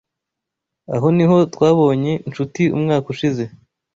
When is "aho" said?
0.95-1.07